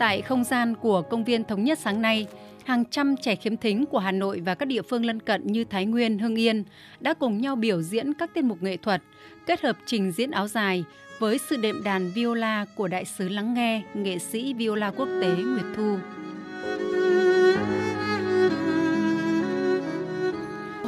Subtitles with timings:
[0.00, 2.26] Tại không gian của công viên Thống nhất sáng nay,
[2.64, 5.64] hàng trăm trẻ khiếm thính của Hà Nội và các địa phương lân cận như
[5.64, 6.64] Thái Nguyên, Hưng Yên
[7.00, 9.02] đã cùng nhau biểu diễn các tiết mục nghệ thuật,
[9.46, 10.84] kết hợp trình diễn áo dài
[11.18, 15.28] với sự đệm đàn viola của đại sứ lắng nghe, nghệ sĩ viola quốc tế
[15.28, 15.96] Nguyệt Thu.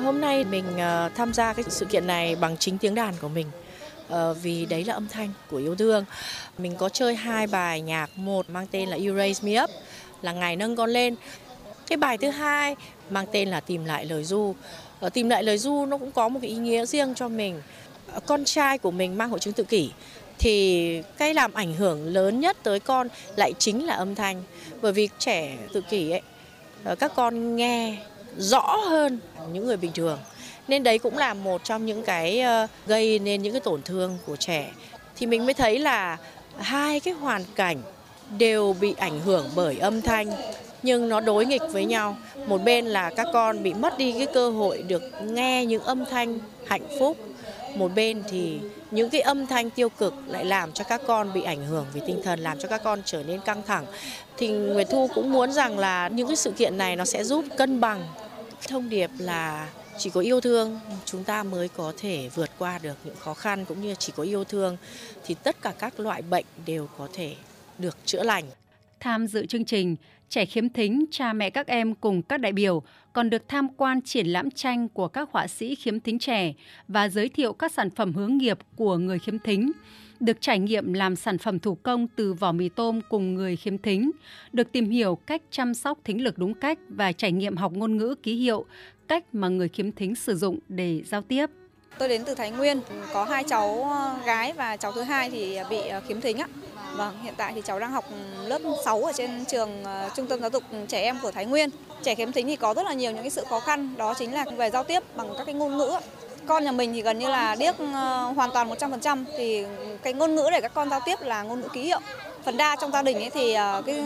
[0.02, 3.28] Hôm nay mình ờ, tham gia cái sự kiện này bằng chính tiếng đàn của
[3.28, 3.46] mình.
[4.12, 6.04] Ờ, vì đấy là âm thanh của yêu thương.
[6.58, 9.70] Mình có chơi hai bài nhạc, một mang tên là You Raise Me Up
[10.22, 11.16] là ngày nâng con lên.
[11.86, 12.76] Cái bài thứ hai
[13.10, 14.54] mang tên là tìm lại lời du.
[15.00, 17.62] Ờ, tìm lại lời du nó cũng có một cái ý nghĩa riêng cho mình.
[18.12, 19.90] Ờ, con trai của mình mang hội chứng tự kỷ
[20.38, 24.42] thì cái làm ảnh hưởng lớn nhất tới con lại chính là âm thanh.
[24.82, 26.22] Bởi vì trẻ tự kỷ ấy,
[26.98, 27.96] các con nghe
[28.38, 29.20] rõ hơn
[29.52, 30.18] những người bình thường
[30.68, 34.18] nên đấy cũng là một trong những cái ờ, gây nên những cái tổn thương
[34.26, 34.70] của trẻ.
[35.16, 36.16] Thì mình mới thấy là
[36.58, 37.82] hai cái hoàn cảnh
[38.38, 40.32] đều bị ảnh hưởng bởi âm thanh,
[40.82, 42.16] nhưng nó đối nghịch với nhau.
[42.46, 46.04] Một bên là các con bị mất đi cái cơ hội được nghe những âm
[46.10, 47.16] thanh hạnh phúc.
[47.74, 48.58] Một bên thì
[48.90, 52.00] những cái âm thanh tiêu cực lại làm cho các con bị ảnh hưởng về
[52.06, 53.86] tinh thần, làm cho các con trở nên căng thẳng.
[54.36, 57.44] Thì Nguyệt Thu cũng muốn rằng là những cái sự kiện này nó sẽ giúp
[57.56, 58.04] cân bằng.
[58.68, 62.94] Thông điệp là chỉ có yêu thương, chúng ta mới có thể vượt qua được
[63.04, 64.76] những khó khăn cũng như chỉ có yêu thương
[65.24, 67.34] thì tất cả các loại bệnh đều có thể
[67.78, 68.44] được chữa lành.
[69.02, 69.96] Tham dự chương trình,
[70.28, 74.02] trẻ khiếm thính, cha mẹ các em cùng các đại biểu còn được tham quan
[74.02, 76.52] triển lãm tranh của các họa sĩ khiếm thính trẻ
[76.88, 79.72] và giới thiệu các sản phẩm hướng nghiệp của người khiếm thính
[80.20, 83.78] được trải nghiệm làm sản phẩm thủ công từ vỏ mì tôm cùng người khiếm
[83.78, 84.10] thính,
[84.52, 87.96] được tìm hiểu cách chăm sóc thính lực đúng cách và trải nghiệm học ngôn
[87.96, 88.64] ngữ ký hiệu,
[89.08, 91.50] cách mà người khiếm thính sử dụng để giao tiếp.
[91.98, 92.80] Tôi đến từ Thái Nguyên,
[93.12, 96.46] có hai cháu ờ, gái và cháu thứ hai thì bị ờ, khiếm thính ạ.
[96.96, 100.26] Vâng, hiện tại thì cháu đang học ừ, lớp 6 ở trên trường ờ, Trung
[100.26, 101.70] tâm Giáo dục Trẻ Em của Thái Nguyên.
[102.02, 104.34] Trẻ khiếm thính thì có rất là nhiều những cái sự khó khăn, đó chính
[104.34, 105.92] là về giao tiếp bằng các cái ngôn ngữ.
[106.46, 107.74] Con nhà mình thì gần như là điếc
[108.36, 109.64] hoàn toàn 100% thì
[110.02, 112.00] cái ngôn ngữ để các con giao tiếp là ngôn ngữ ký hiệu.
[112.44, 113.96] Phần đa trong gia đình ấy thì cái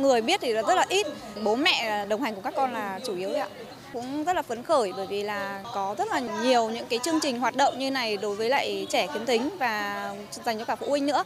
[0.00, 1.06] người biết thì rất là ít.
[1.42, 3.48] Bố mẹ đồng hành của các con là chủ yếu đấy ạ
[3.94, 7.20] cũng rất là phấn khởi bởi vì là có rất là nhiều những cái chương
[7.22, 10.76] trình hoạt động như này đối với lại trẻ khiếm thính và dành cho cả
[10.76, 11.24] phụ huynh nữa.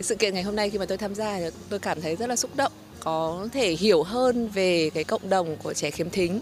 [0.00, 1.38] Sự kiện ngày hôm nay khi mà tôi tham gia
[1.68, 2.72] tôi cảm thấy rất là xúc động
[3.04, 6.40] có thể hiểu hơn về cái cộng đồng của trẻ khiếm thính.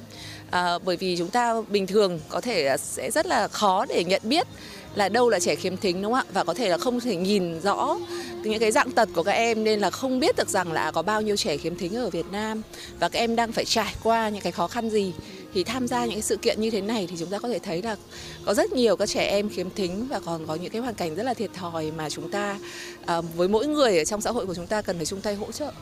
[0.50, 4.22] À, bởi vì chúng ta bình thường có thể sẽ rất là khó để nhận
[4.24, 4.46] biết
[4.94, 6.32] là đâu là trẻ khiếm thính đúng không ạ?
[6.32, 7.98] Và có thể là không thể nhìn rõ
[8.44, 11.02] những cái dạng tật của các em nên là không biết được rằng là có
[11.02, 12.62] bao nhiêu trẻ khiếm thính ở Việt Nam
[13.00, 15.12] và các em đang phải trải qua những cái khó khăn gì
[15.54, 17.58] thì tham gia những cái sự kiện như thế này thì chúng ta có thể
[17.58, 17.96] thấy là
[18.44, 21.14] có rất nhiều các trẻ em khiếm thính và còn có những cái hoàn cảnh
[21.14, 22.58] rất là thiệt thòi mà chúng ta
[23.06, 25.34] à, với mỗi người ở trong xã hội của chúng ta cần phải chung tay
[25.34, 25.72] hỗ trợ.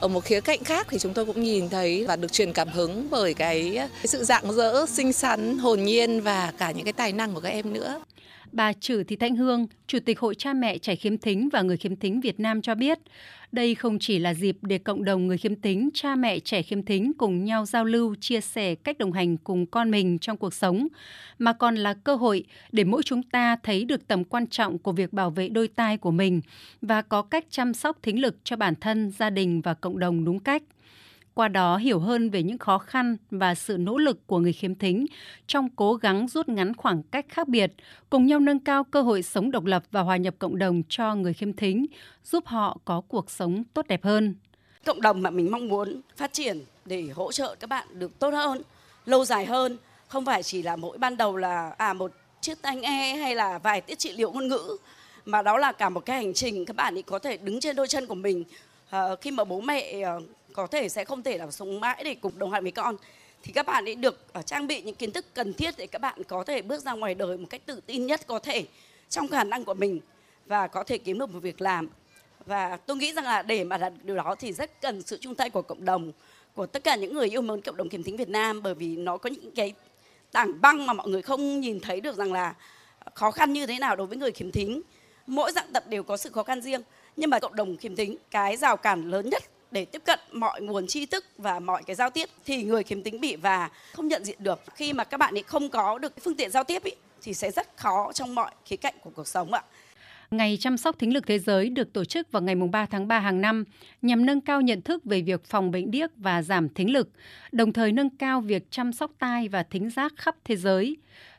[0.00, 2.68] Ở một khía cạnh khác thì chúng tôi cũng nhìn thấy và được truyền cảm
[2.68, 6.92] hứng bởi cái, cái sự dạng dỡ xinh xắn hồn nhiên và cả những cái
[6.92, 8.00] tài năng của các em nữa.
[8.52, 11.76] Bà Trử Thị Thanh Hương, Chủ tịch Hội Cha Mẹ Trẻ Khiếm Thính và Người
[11.76, 12.98] Khiếm Thính Việt Nam cho biết,
[13.52, 16.82] đây không chỉ là dịp để cộng đồng người khiếm thính, cha mẹ trẻ khiếm
[16.82, 20.54] thính cùng nhau giao lưu, chia sẻ cách đồng hành cùng con mình trong cuộc
[20.54, 20.88] sống,
[21.38, 24.92] mà còn là cơ hội để mỗi chúng ta thấy được tầm quan trọng của
[24.92, 26.40] việc bảo vệ đôi tai của mình
[26.82, 30.24] và có cách chăm sóc thính lực cho bản thân, gia đình và cộng đồng
[30.24, 30.62] đúng cách
[31.36, 34.74] qua đó hiểu hơn về những khó khăn và sự nỗ lực của người khiếm
[34.74, 35.06] thính
[35.46, 37.72] trong cố gắng rút ngắn khoảng cách khác biệt,
[38.10, 41.14] cùng nhau nâng cao cơ hội sống độc lập và hòa nhập cộng đồng cho
[41.14, 41.86] người khiếm thính,
[42.24, 44.34] giúp họ có cuộc sống tốt đẹp hơn.
[44.84, 48.30] Cộng đồng mà mình mong muốn phát triển để hỗ trợ các bạn được tốt
[48.34, 48.62] hơn,
[49.06, 49.76] lâu dài hơn,
[50.08, 53.58] không phải chỉ là mỗi ban đầu là à một chiếc tai nghe hay là
[53.58, 54.76] vài tiết trị liệu ngôn ngữ
[55.24, 57.76] mà đó là cả một cái hành trình các bạn ấy có thể đứng trên
[57.76, 58.44] đôi chân của mình
[58.90, 60.20] à, khi mà bố mẹ ờ,
[60.56, 62.96] có thể sẽ không thể là sống mãi để cùng đồng hành với con.
[63.42, 66.00] Thì các bạn ấy được ờ, trang bị những kiến thức cần thiết để các
[66.00, 68.64] bạn có thể bước ra ngoài đời một cách tự tin nhất có thể
[69.08, 70.00] trong khả năng của mình
[70.46, 71.88] và có thể kiếm được một việc làm.
[72.46, 75.34] Và tôi nghĩ rằng là để mà đạt điều đó thì rất cần sự chung
[75.34, 76.12] tay của cộng đồng,
[76.54, 78.96] của tất cả những người yêu mến cộng đồng khiếm thính Việt Nam, bởi vì
[78.96, 79.74] nó có những cái
[80.32, 82.54] tảng băng mà mọi người không nhìn thấy được rằng là
[83.14, 84.82] khó khăn như thế nào đối với người khiếm thính.
[85.26, 86.82] Mỗi dạng tật đều có sự khó khăn riêng,
[87.16, 89.42] nhưng mà cộng đồng khiếm thính, cái rào cản lớn nhất
[89.76, 93.02] để tiếp cận mọi nguồn tri thức và mọi cái giao tiếp thì người khiếm
[93.02, 96.12] tính bị và không nhận diện được khi mà các bạn ấy không có được
[96.22, 96.92] phương tiện giao tiếp ý,
[97.22, 99.62] thì sẽ rất khó trong mọi khía cạnh của cuộc sống ạ.
[100.30, 103.18] Ngày chăm sóc thính lực thế giới được tổ chức vào ngày 3 tháng 3
[103.18, 103.64] hàng năm
[104.02, 107.08] nhằm nâng cao nhận thức về việc phòng bệnh điếc và giảm thính lực,
[107.52, 110.96] đồng thời nâng cao việc chăm sóc tai và thính giác khắp thế giới.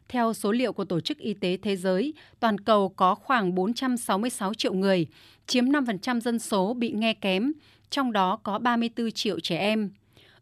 [0.09, 4.53] Theo số liệu của Tổ chức Y tế Thế giới, toàn cầu có khoảng 466
[4.53, 5.07] triệu người,
[5.47, 7.51] chiếm 5% dân số bị nghe kém,
[7.89, 9.89] trong đó có 34 triệu trẻ em.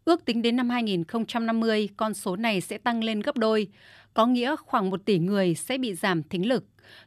[0.04, 3.68] Ước tính đến năm 2050, con số này sẽ tăng lên gấp đôi,
[4.14, 6.64] có nghĩa khoảng 1 tỷ người sẽ bị giảm thính lực.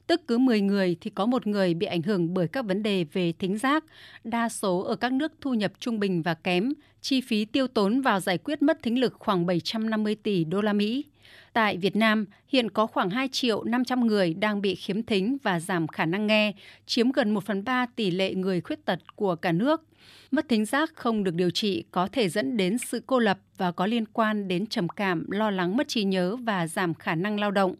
[0.07, 3.05] Tức cứ 10 người thì có một người bị ảnh hưởng bởi các vấn đề
[3.13, 3.83] về thính giác,
[4.23, 8.01] đa số ở các nước thu nhập trung bình và kém, chi phí tiêu tốn
[8.01, 11.05] vào giải quyết mất thính lực khoảng 750 tỷ đô la Mỹ.
[11.53, 15.59] Tại Việt Nam, hiện có khoảng 2 triệu 500 người đang bị khiếm thính và
[15.59, 16.53] giảm khả năng nghe,
[16.85, 19.83] chiếm gần 1 phần 3 tỷ lệ người khuyết tật của cả nước.
[20.31, 23.71] Mất thính giác không được điều trị có thể dẫn đến sự cô lập và
[23.71, 27.39] có liên quan đến trầm cảm, lo lắng mất trí nhớ và giảm khả năng
[27.39, 27.75] lao động.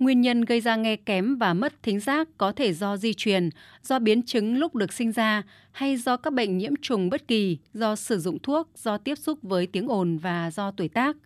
[0.00, 3.50] Nguyên nhân gây ra nghe kém và mất thính giác có thể do di truyền,
[3.82, 5.42] do biến chứng lúc được sinh ra
[5.72, 9.38] hay do các bệnh nhiễm trùng bất kỳ, do sử dụng thuốc, do tiếp xúc
[9.42, 11.16] với tiếng ồn và do tuổi tác.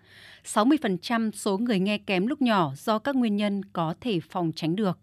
[0.45, 4.77] 60% số người nghe kém lúc nhỏ do các nguyên nhân có thể phòng tránh
[4.77, 4.93] được.